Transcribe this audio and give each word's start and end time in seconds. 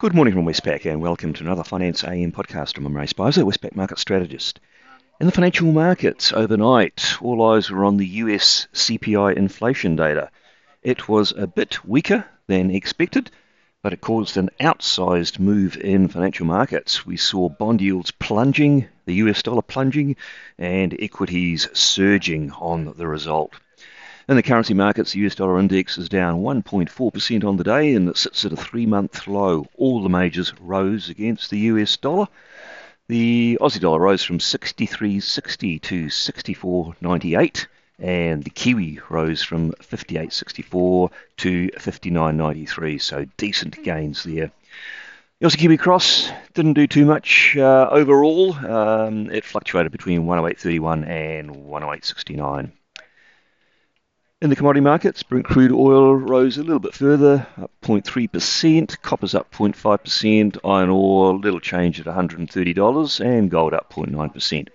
Good 0.00 0.14
morning 0.14 0.32
from 0.32 0.46
Westpac 0.46 0.90
and 0.90 1.02
welcome 1.02 1.34
to 1.34 1.44
another 1.44 1.62
Finance 1.62 2.04
AM 2.04 2.32
podcast. 2.32 2.78
I'm 2.78 2.96
Ray 2.96 3.04
Speizer, 3.04 3.44
Westpac 3.44 3.76
Market 3.76 3.98
Strategist. 3.98 4.58
In 5.20 5.26
the 5.26 5.30
financial 5.30 5.70
markets 5.70 6.32
overnight, 6.32 7.20
all 7.20 7.42
eyes 7.52 7.70
were 7.70 7.84
on 7.84 7.98
the 7.98 8.06
US 8.06 8.66
CPI 8.72 9.36
inflation 9.36 9.96
data. 9.96 10.30
It 10.82 11.06
was 11.06 11.34
a 11.36 11.46
bit 11.46 11.84
weaker 11.84 12.24
than 12.46 12.70
expected, 12.70 13.30
but 13.82 13.92
it 13.92 14.00
caused 14.00 14.38
an 14.38 14.48
outsized 14.58 15.38
move 15.38 15.76
in 15.76 16.08
financial 16.08 16.46
markets. 16.46 17.04
We 17.04 17.18
saw 17.18 17.50
bond 17.50 17.82
yields 17.82 18.10
plunging, 18.10 18.88
the 19.04 19.16
US 19.16 19.42
dollar 19.42 19.60
plunging, 19.60 20.16
and 20.56 20.96
equities 20.98 21.68
surging 21.74 22.52
on 22.52 22.94
the 22.96 23.06
result. 23.06 23.52
In 24.30 24.36
the 24.36 24.44
currency 24.44 24.74
markets, 24.74 25.10
the 25.10 25.26
US 25.26 25.34
dollar 25.34 25.58
index 25.58 25.98
is 25.98 26.08
down 26.08 26.40
1.4% 26.40 27.44
on 27.44 27.56
the 27.56 27.64
day 27.64 27.96
and 27.96 28.08
it 28.08 28.16
sits 28.16 28.44
at 28.44 28.52
a 28.52 28.56
three 28.56 28.86
month 28.86 29.26
low. 29.26 29.66
All 29.76 30.04
the 30.04 30.08
majors 30.08 30.54
rose 30.60 31.08
against 31.08 31.50
the 31.50 31.58
US 31.58 31.96
dollar. 31.96 32.28
The 33.08 33.58
Aussie 33.60 33.80
dollar 33.80 33.98
rose 33.98 34.22
from 34.22 34.38
63.60 34.38 35.82
to 35.82 36.06
64.98 36.06 37.66
and 37.98 38.44
the 38.44 38.50
Kiwi 38.50 39.00
rose 39.08 39.42
from 39.42 39.72
58.64 39.72 41.10
to 41.38 41.68
59.93, 41.70 43.02
so 43.02 43.26
decent 43.36 43.82
gains 43.82 44.22
there. 44.22 44.52
The 45.40 45.48
Aussie 45.48 45.58
Kiwi 45.58 45.76
Cross 45.76 46.30
didn't 46.54 46.74
do 46.74 46.86
too 46.86 47.04
much 47.04 47.56
uh, 47.56 47.88
overall. 47.90 48.54
Um, 48.54 49.28
it 49.32 49.44
fluctuated 49.44 49.90
between 49.90 50.22
108.31 50.22 51.08
and 51.08 51.50
108.69. 51.50 52.70
In 54.42 54.48
the 54.48 54.56
commodity 54.56 54.80
markets, 54.80 55.22
Brent 55.22 55.44
crude 55.44 55.70
oil 55.70 56.14
rose 56.14 56.56
a 56.56 56.62
little 56.62 56.78
bit 56.78 56.94
further, 56.94 57.46
up 57.60 57.70
0.3%, 57.82 59.02
copper's 59.02 59.34
up 59.34 59.52
0.5%, 59.52 60.56
iron 60.64 60.88
ore 60.88 61.34
little 61.34 61.60
change 61.60 62.00
at 62.00 62.06
$130, 62.06 63.20
and 63.20 63.50
gold 63.50 63.74
up 63.74 63.92
0.9%. 63.92 64.68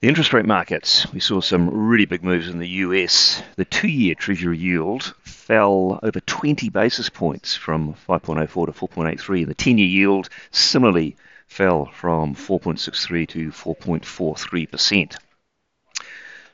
The 0.00 0.08
interest 0.08 0.32
rate 0.32 0.46
markets, 0.46 1.12
we 1.12 1.20
saw 1.20 1.40
some 1.40 1.70
really 1.70 2.06
big 2.06 2.24
moves 2.24 2.48
in 2.48 2.58
the 2.58 2.68
US. 2.68 3.40
The 3.54 3.64
two 3.64 3.86
year 3.86 4.16
Treasury 4.16 4.58
yield 4.58 5.14
fell 5.22 6.00
over 6.02 6.18
20 6.18 6.70
basis 6.70 7.08
points 7.08 7.54
from 7.54 7.94
5.04 7.94 8.66
to 8.66 8.72
4.83. 8.72 9.42
and 9.42 9.48
The 9.48 9.54
10 9.54 9.78
year 9.78 9.86
yield 9.86 10.28
similarly 10.50 11.14
fell 11.46 11.86
from 11.86 12.34
4.63 12.34 13.28
to 13.28 13.48
4.43%. 13.50 15.16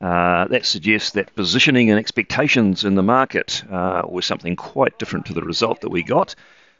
Uh, 0.00 0.46
that 0.48 0.66
suggests 0.66 1.12
that 1.12 1.34
positioning 1.34 1.90
and 1.90 1.98
expectations 1.98 2.84
in 2.84 2.94
the 2.94 3.02
market 3.02 3.62
uh, 3.70 4.02
were 4.06 4.22
something 4.22 4.56
quite 4.56 4.98
different 4.98 5.26
to 5.26 5.32
the 5.32 5.42
result 5.42 5.80
that 5.80 5.90
we 5.90 6.02
got. 6.02 6.34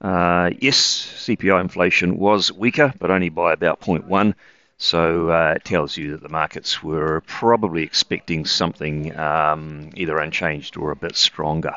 Uh, 0.00 0.50
yes, 0.60 0.76
CPI 0.76 1.60
inflation 1.60 2.18
was 2.18 2.52
weaker, 2.52 2.92
but 2.98 3.10
only 3.10 3.28
by 3.30 3.52
about 3.52 3.80
0.1. 3.80 4.34
So 4.78 5.30
uh, 5.30 5.54
it 5.56 5.64
tells 5.64 5.96
you 5.96 6.12
that 6.12 6.22
the 6.22 6.28
markets 6.28 6.82
were 6.82 7.22
probably 7.22 7.82
expecting 7.82 8.44
something 8.44 9.16
um, 9.18 9.90
either 9.94 10.18
unchanged 10.18 10.76
or 10.76 10.90
a 10.90 10.96
bit 10.96 11.16
stronger. 11.16 11.76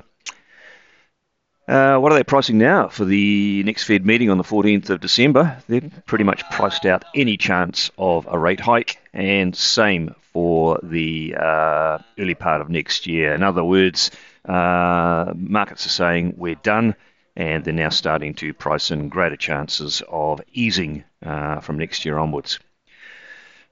Uh, 1.70 2.00
what 2.00 2.12
are 2.12 2.16
they 2.16 2.23
pricing 2.23 2.58
now 2.58 2.88
for 2.88 3.06
the 3.06 3.62
next 3.62 3.84
Fed 3.84 4.03
meeting 4.03 4.31
on 4.31 4.39
the 4.39 4.44
14th 4.44 4.89
of 4.89 5.02
December? 5.02 5.62
They've 5.67 5.92
pretty 6.08 6.23
much 6.23 6.44
priced 6.50 6.84
out 6.88 7.06
any 7.14 7.38
chance 7.38 7.92
of 7.95 8.28
a 8.28 8.39
rate 8.39 8.59
hike, 8.59 9.00
and 9.14 9.56
same 9.56 10.16
for 10.34 10.80
the 10.81 11.36
uh, 11.39 12.00
early 12.17 12.34
part 12.34 12.61
of 12.61 12.72
next 12.72 13.06
year. 13.06 13.36
In 13.36 13.44
other 13.44 13.64
words, 13.64 14.09
uh, 14.45 15.31
markets 15.36 15.86
are 15.86 15.89
saying 15.89 16.34
we're 16.38 16.56
done, 16.56 16.95
and 17.36 17.64
they're 17.64 17.72
now 17.72 17.89
starting 17.89 18.33
to 18.36 18.52
price 18.52 18.89
in 18.89 19.08
greater 19.08 19.38
chances 19.38 20.02
of 20.09 20.42
easing 20.52 21.04
uh, 21.23 21.59
from 21.59 21.78
next 21.78 22.04
year 22.04 22.17
onwards. 22.17 22.58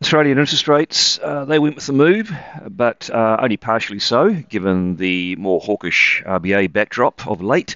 Australian 0.03 0.37
interest 0.37 0.67
rates, 0.67 1.17
uh, 1.23 1.45
they 1.45 1.57
went 1.57 1.73
with 1.73 1.87
the 1.87 1.93
move, 1.93 2.31
but 2.69 3.09
uh, 3.09 3.37
only 3.41 3.57
partially 3.57 3.97
so, 3.97 4.31
given 4.31 4.95
the 4.97 5.35
more 5.37 5.59
hawkish 5.59 6.21
RBA 6.23 6.71
backdrop 6.71 7.25
of 7.25 7.41
late. 7.41 7.75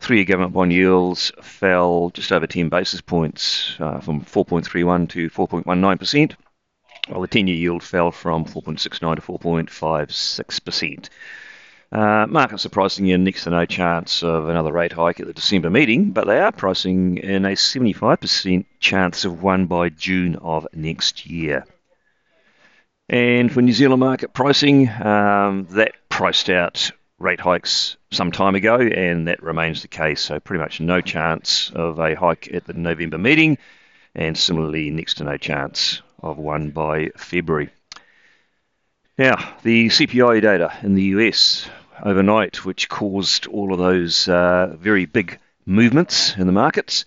Three 0.00 0.18
year 0.18 0.24
government 0.24 0.52
bond 0.52 0.72
yields 0.72 1.32
fell 1.42 2.10
just 2.14 2.32
over 2.32 2.46
10 2.46 2.68
basis 2.68 3.00
points 3.00 3.74
uh, 3.80 4.00
from 4.00 4.22
4.31 4.22 5.08
to 5.10 5.28
4.19%, 5.28 6.34
while 7.08 7.20
the 7.20 7.26
10 7.26 7.46
year 7.46 7.56
yield 7.56 7.82
fell 7.82 8.10
from 8.10 8.44
4.69 8.44 9.16
to 9.16 9.22
4.56%. 9.22 11.08
Uh, 11.90 12.26
markets 12.28 12.66
are 12.66 12.70
pricing 12.70 13.08
in 13.08 13.24
next 13.24 13.44
to 13.44 13.50
no 13.50 13.64
chance 13.64 14.22
of 14.22 14.48
another 14.48 14.72
rate 14.72 14.92
hike 14.92 15.20
at 15.20 15.26
the 15.26 15.32
December 15.32 15.70
meeting, 15.70 16.10
but 16.10 16.26
they 16.26 16.38
are 16.38 16.52
pricing 16.52 17.16
in 17.16 17.44
a 17.46 17.52
75% 17.52 18.66
chance 18.78 19.24
of 19.24 19.42
one 19.42 19.66
by 19.66 19.88
June 19.88 20.36
of 20.36 20.66
next 20.74 21.26
year. 21.26 21.64
And 23.08 23.50
for 23.50 23.62
New 23.62 23.72
Zealand 23.72 24.00
market 24.00 24.34
pricing, 24.34 24.88
um, 24.90 25.66
that 25.70 25.92
priced 26.10 26.50
out 26.50 26.92
rate 27.18 27.40
hikes 27.40 27.96
some 28.10 28.32
time 28.32 28.54
ago, 28.54 28.76
and 28.76 29.28
that 29.28 29.42
remains 29.42 29.82
the 29.82 29.88
case. 29.88 30.20
So, 30.20 30.40
pretty 30.40 30.62
much 30.62 30.80
no 30.80 31.00
chance 31.00 31.70
of 31.74 31.98
a 31.98 32.14
hike 32.14 32.52
at 32.52 32.64
the 32.64 32.72
November 32.72 33.18
meeting, 33.18 33.58
and 34.14 34.36
similarly, 34.36 34.90
next 34.90 35.14
to 35.14 35.24
no 35.24 35.36
chance 35.36 36.02
of 36.22 36.38
one 36.38 36.70
by 36.70 37.10
February. 37.16 37.70
Now, 39.16 39.56
the 39.62 39.88
CPI 39.88 40.40
data 40.42 40.72
in 40.82 40.94
the 40.94 41.02
US 41.02 41.68
overnight, 42.02 42.64
which 42.64 42.88
caused 42.88 43.46
all 43.46 43.72
of 43.72 43.78
those 43.78 44.28
uh, 44.28 44.76
very 44.78 45.06
big 45.06 45.38
movements 45.66 46.36
in 46.36 46.46
the 46.46 46.52
markets. 46.52 47.04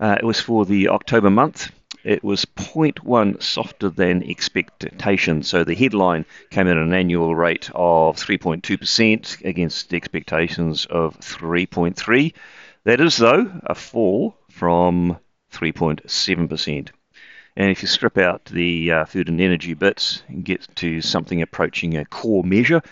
Uh, 0.00 0.16
it 0.18 0.24
was 0.24 0.40
for 0.40 0.64
the 0.64 0.88
October 0.88 1.30
month. 1.30 1.70
It 2.04 2.24
was 2.24 2.44
0.1 2.44 3.42
softer 3.42 3.88
than 3.88 4.28
expectation. 4.28 5.42
So 5.42 5.62
the 5.62 5.74
headline 5.74 6.24
came 6.50 6.66
in 6.66 6.76
at 6.76 6.82
an 6.82 6.92
annual 6.92 7.34
rate 7.34 7.70
of 7.74 8.16
3.2% 8.16 9.44
against 9.44 9.94
expectations 9.94 10.86
of 10.86 11.18
3.3. 11.20 12.34
That 12.84 13.00
is, 13.00 13.16
though, 13.16 13.50
a 13.64 13.74
fall 13.74 14.36
from 14.50 15.18
3.7%. 15.52 16.88
And 17.54 17.70
if 17.70 17.82
you 17.82 17.88
strip 17.88 18.18
out 18.18 18.46
the 18.46 18.90
uh, 18.90 19.04
food 19.04 19.28
and 19.28 19.40
energy 19.40 19.74
bits 19.74 20.22
and 20.26 20.44
get 20.44 20.66
to 20.76 21.00
something 21.02 21.42
approaching 21.42 21.96
a 21.96 22.04
core 22.04 22.42
measure, 22.42 22.82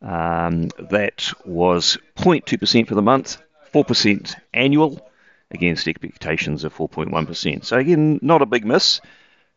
um, 0.00 0.68
that 0.90 1.32
was 1.44 1.98
0.2% 2.16 2.88
for 2.88 2.94
the 2.94 3.02
month, 3.02 3.38
4% 3.74 4.36
annual 4.54 5.10
against 5.54 5.88
expectations 5.88 6.64
of 6.64 6.74
4.1%. 6.74 7.64
So 7.64 7.78
again, 7.78 8.18
not 8.22 8.42
a 8.42 8.46
big 8.46 8.64
miss, 8.64 9.00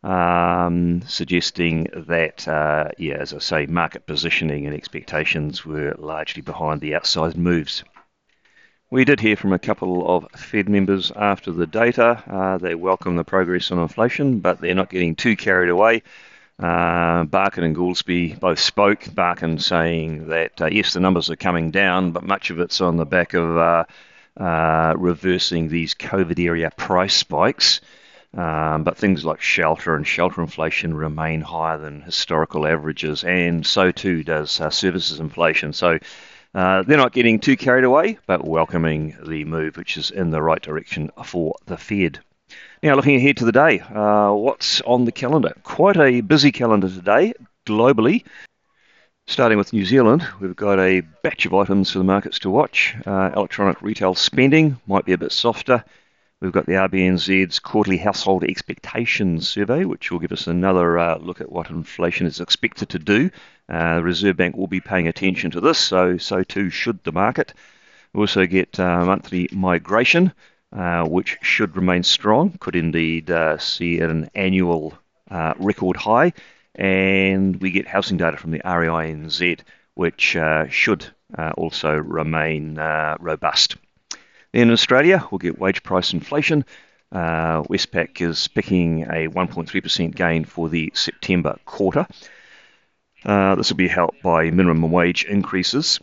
um, 0.02 1.02
suggesting 1.06 1.88
that, 2.08 2.46
uh, 2.46 2.90
yeah, 2.98 3.14
as 3.14 3.34
I 3.34 3.38
say, 3.38 3.66
market 3.66 4.06
positioning 4.06 4.66
and 4.66 4.74
expectations 4.74 5.66
were 5.66 5.94
largely 5.98 6.42
behind 6.42 6.80
the 6.80 6.92
outsized 6.92 7.36
moves. 7.36 7.84
We 8.90 9.04
did 9.04 9.20
hear 9.20 9.36
from 9.36 9.52
a 9.52 9.58
couple 9.58 10.08
of 10.08 10.30
Fed 10.32 10.68
members 10.68 11.12
after 11.14 11.52
the 11.52 11.66
data. 11.66 12.22
Uh, 12.26 12.56
they 12.56 12.74
welcome 12.74 13.16
the 13.16 13.24
progress 13.24 13.70
on 13.70 13.78
inflation, 13.78 14.38
but 14.38 14.60
they're 14.60 14.74
not 14.74 14.88
getting 14.88 15.14
too 15.14 15.36
carried 15.36 15.68
away. 15.68 16.02
Uh, 16.58 17.24
Barkin 17.24 17.64
and 17.64 17.76
Goolsbee 17.76 18.40
both 18.40 18.58
spoke. 18.58 19.14
Barkin 19.14 19.58
saying 19.58 20.28
that 20.28 20.60
uh, 20.60 20.66
yes, 20.66 20.94
the 20.94 21.00
numbers 21.00 21.28
are 21.28 21.36
coming 21.36 21.70
down, 21.70 22.12
but 22.12 22.24
much 22.24 22.50
of 22.50 22.60
it's 22.60 22.80
on 22.80 22.96
the 22.96 23.04
back 23.04 23.34
of 23.34 23.58
uh, 24.38 24.94
reversing 24.96 25.68
these 25.68 25.94
COVID 25.94 26.44
area 26.44 26.70
price 26.76 27.14
spikes. 27.14 27.80
Um, 28.34 28.84
but 28.84 28.98
things 28.98 29.24
like 29.24 29.40
shelter 29.40 29.96
and 29.96 30.06
shelter 30.06 30.42
inflation 30.42 30.94
remain 30.94 31.40
higher 31.40 31.78
than 31.78 32.02
historical 32.02 32.66
averages, 32.66 33.24
and 33.24 33.66
so 33.66 33.90
too 33.90 34.22
does 34.22 34.60
uh, 34.60 34.68
services 34.68 35.18
inflation. 35.18 35.72
So 35.72 35.98
uh, 36.54 36.82
they're 36.82 36.98
not 36.98 37.12
getting 37.12 37.40
too 37.40 37.56
carried 37.56 37.84
away, 37.84 38.18
but 38.26 38.46
welcoming 38.46 39.16
the 39.26 39.44
move, 39.44 39.78
which 39.78 39.96
is 39.96 40.10
in 40.10 40.28
the 40.30 40.42
right 40.42 40.60
direction 40.60 41.10
for 41.24 41.56
the 41.66 41.78
Fed. 41.78 42.20
Now, 42.82 42.94
looking 42.94 43.16
ahead 43.16 43.38
to 43.38 43.44
the 43.44 43.52
day, 43.52 43.80
uh, 43.80 44.32
what's 44.32 44.80
on 44.82 45.04
the 45.04 45.12
calendar? 45.12 45.54
Quite 45.62 45.96
a 45.96 46.20
busy 46.20 46.52
calendar 46.52 46.88
today, 46.88 47.32
globally. 47.66 48.24
Starting 49.28 49.58
with 49.58 49.74
New 49.74 49.84
Zealand, 49.84 50.26
we've 50.40 50.56
got 50.56 50.80
a 50.80 51.02
batch 51.22 51.44
of 51.44 51.52
items 51.52 51.90
for 51.90 51.98
the 51.98 52.04
markets 52.04 52.38
to 52.38 52.50
watch. 52.50 52.96
Uh, 53.06 53.30
electronic 53.36 53.82
retail 53.82 54.14
spending 54.14 54.80
might 54.86 55.04
be 55.04 55.12
a 55.12 55.18
bit 55.18 55.32
softer. 55.32 55.84
We've 56.40 56.50
got 56.50 56.64
the 56.64 56.72
RBNZ's 56.72 57.58
quarterly 57.58 57.98
household 57.98 58.42
expectations 58.42 59.46
survey, 59.46 59.84
which 59.84 60.10
will 60.10 60.18
give 60.18 60.32
us 60.32 60.46
another 60.46 60.98
uh, 60.98 61.18
look 61.18 61.42
at 61.42 61.52
what 61.52 61.68
inflation 61.68 62.26
is 62.26 62.40
expected 62.40 62.88
to 62.88 62.98
do 62.98 63.30
uh, 63.68 63.96
the 63.96 64.02
Reserve 64.02 64.38
Bank 64.38 64.56
will 64.56 64.66
be 64.66 64.80
paying 64.80 65.08
attention 65.08 65.50
to 65.50 65.60
this, 65.60 65.78
so 65.78 66.16
so 66.16 66.42
too 66.42 66.70
should 66.70 67.04
the 67.04 67.12
market. 67.12 67.52
We 68.14 68.20
also 68.20 68.46
get 68.46 68.80
uh, 68.80 69.04
monthly 69.04 69.50
migration, 69.52 70.32
uh, 70.72 71.04
which 71.04 71.36
should 71.42 71.76
remain 71.76 72.02
strong, 72.02 72.56
could 72.60 72.76
indeed 72.76 73.30
uh, 73.30 73.58
see 73.58 74.00
an 74.00 74.30
annual 74.34 74.94
record 75.30 75.96
high, 75.96 76.32
and 76.78 77.60
we 77.60 77.70
get 77.70 77.86
housing 77.86 78.16
data 78.16 78.38
from 78.38 78.52
the 78.52 78.60
REINZ, 78.60 79.60
which 79.94 80.36
uh, 80.36 80.68
should 80.68 81.04
also 81.56 81.94
remain 81.94 82.76
robust. 83.20 83.76
In 84.52 84.70
Australia, 84.70 85.26
we'll 85.30 85.38
get 85.38 85.58
wage 85.58 85.82
price 85.82 86.14
inflation. 86.14 86.64
Uh, 87.10 87.62
Westpac 87.62 88.20
is 88.20 88.48
picking 88.48 89.02
a 89.02 89.28
1.3% 89.28 90.14
gain 90.14 90.44
for 90.44 90.68
the 90.68 90.90
September 90.94 91.58
quarter. 91.64 92.06
Uh, 93.24 93.54
this 93.56 93.70
will 93.70 93.76
be 93.76 93.88
helped 93.88 94.22
by 94.22 94.50
minimum 94.50 94.90
wage 94.90 95.24
increases. 95.24 96.00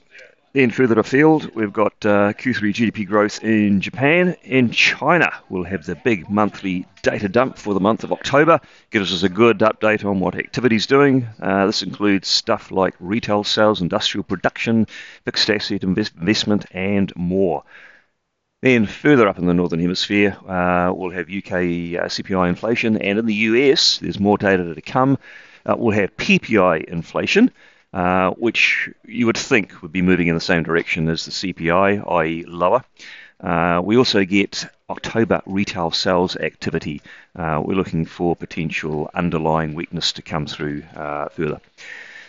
Then 0.55 0.71
further 0.71 0.97
afield, 0.97 1.53
we've 1.53 1.73
got 1.73 2.05
uh, 2.05 2.31
Q3 2.31 2.73
GDP 2.73 3.05
growth 3.05 3.43
in 3.43 3.81
Japan. 3.81 4.37
In 4.43 4.71
China, 4.71 5.29
we'll 5.49 5.65
have 5.65 5.85
the 5.85 5.95
big 5.95 6.29
monthly 6.29 6.85
data 7.01 7.27
dump 7.27 7.57
for 7.57 7.73
the 7.73 7.81
month 7.81 8.05
of 8.05 8.13
October. 8.13 8.61
Gives 8.89 9.11
us 9.11 9.23
a 9.23 9.27
good 9.27 9.59
update 9.59 10.05
on 10.05 10.21
what 10.21 10.35
activity 10.35 10.77
is 10.77 10.87
doing. 10.87 11.27
Uh, 11.41 11.65
this 11.65 11.83
includes 11.83 12.29
stuff 12.29 12.71
like 12.71 12.93
retail 13.01 13.43
sales, 13.43 13.81
industrial 13.81 14.23
production, 14.23 14.87
fixed 15.25 15.49
asset 15.49 15.83
invest- 15.83 16.15
investment, 16.17 16.65
and 16.71 17.13
more. 17.17 17.65
Then 18.61 18.85
further 18.85 19.27
up 19.27 19.37
in 19.37 19.47
the 19.47 19.53
northern 19.53 19.81
hemisphere, 19.81 20.37
uh, 20.47 20.89
we'll 20.95 21.11
have 21.11 21.27
UK 21.27 21.51
uh, 21.51 22.07
CPI 22.07 22.47
inflation, 22.47 22.95
and 22.95 23.19
in 23.19 23.25
the 23.25 23.33
US, 23.33 23.97
there's 23.97 24.21
more 24.21 24.37
data 24.37 24.73
to 24.73 24.81
come. 24.81 25.17
Uh, 25.65 25.75
we'll 25.77 25.99
have 25.99 26.15
PPI 26.15 26.85
inflation. 26.85 27.51
Uh, 27.95 28.31
which 28.31 28.89
you 29.05 29.25
would 29.25 29.37
think 29.37 29.81
would 29.81 29.93
be 29.93 30.01
moving 30.01 30.27
in 30.27 30.35
the 30.35 30.41
same 30.41 30.63
direction 30.63 31.07
as 31.07 31.23
the 31.23 31.31
CPI, 31.31 32.05
i.e., 32.11 32.43
lower. 32.45 32.83
Uh, 33.39 33.81
we 33.81 33.95
also 33.95 34.25
get 34.25 34.65
October 34.89 35.41
retail 35.45 35.91
sales 35.91 36.35
activity. 36.35 37.01
Uh, 37.37 37.61
we're 37.63 37.77
looking 37.77 38.05
for 38.05 38.35
potential 38.35 39.09
underlying 39.13 39.75
weakness 39.75 40.11
to 40.11 40.21
come 40.21 40.45
through 40.45 40.83
uh, 40.93 41.29
further. 41.29 41.61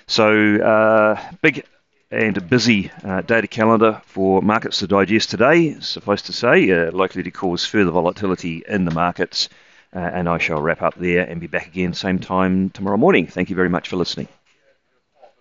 So, 0.07 0.57
uh, 0.59 1.21
big 1.43 1.65
and 2.12 2.49
busy 2.49 2.93
data 3.03 3.49
calendar 3.49 4.01
for 4.07 4.43
markets 4.43 4.79
to 4.79 4.87
digest 4.87 5.31
today, 5.31 5.81
suffice 5.81 6.23
to 6.23 6.33
say, 6.33 6.89
likely 6.93 7.25
to 7.25 7.33
cause 7.33 7.67
further 7.67 7.91
volatility 7.91 8.62
in 8.69 8.85
the 8.85 8.95
markets. 8.95 9.49
and 9.93 10.29
I 10.29 10.39
shall 10.39 10.61
wrap 10.61 10.83
up 10.83 10.95
there 10.95 11.25
and 11.25 11.41
be 11.41 11.49
back 11.49 11.67
again 11.67 11.93
same 11.93 12.21
time 12.21 12.71
tomorrow 12.71 12.97
morning. 12.97 13.27
Thank 13.27 13.51
you 13.51 13.57
very 13.57 13.69
much 13.69 13.89
for 13.89 13.97
listening. 13.97 14.29